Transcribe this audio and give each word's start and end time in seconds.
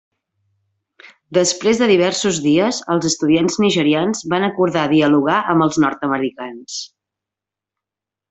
Després 1.37 1.81
de 1.81 1.89
diversos 1.91 2.39
dies, 2.45 2.79
els 2.93 3.07
estudiants 3.11 3.59
nigerians 3.65 4.23
van 4.33 4.47
acordar 4.49 4.87
dialogar 4.95 5.37
amb 5.55 5.67
els 5.67 5.79
nord-americans. 5.85 6.79